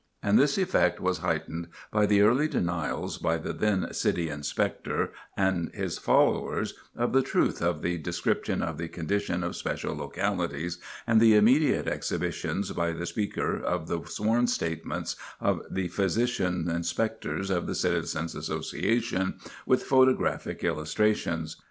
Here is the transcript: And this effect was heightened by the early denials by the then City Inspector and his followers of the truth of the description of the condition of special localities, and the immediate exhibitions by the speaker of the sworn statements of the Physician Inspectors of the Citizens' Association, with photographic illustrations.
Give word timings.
And 0.23 0.39
this 0.39 0.57
effect 0.57 0.99
was 0.99 1.19
heightened 1.19 1.67
by 1.91 2.07
the 2.07 2.21
early 2.21 2.47
denials 2.47 3.19
by 3.19 3.37
the 3.37 3.53
then 3.53 3.93
City 3.93 4.29
Inspector 4.29 5.11
and 5.37 5.69
his 5.75 5.99
followers 5.99 6.73
of 6.95 7.13
the 7.13 7.21
truth 7.21 7.61
of 7.61 7.83
the 7.83 7.99
description 7.99 8.63
of 8.63 8.79
the 8.79 8.87
condition 8.87 9.43
of 9.43 9.55
special 9.55 9.95
localities, 9.95 10.79
and 11.05 11.21
the 11.21 11.35
immediate 11.35 11.85
exhibitions 11.87 12.71
by 12.71 12.93
the 12.93 13.05
speaker 13.05 13.55
of 13.59 13.87
the 13.87 14.01
sworn 14.07 14.47
statements 14.47 15.17
of 15.39 15.61
the 15.69 15.87
Physician 15.89 16.67
Inspectors 16.67 17.51
of 17.51 17.67
the 17.67 17.75
Citizens' 17.75 18.33
Association, 18.33 19.35
with 19.67 19.83
photographic 19.83 20.63
illustrations. 20.63 21.57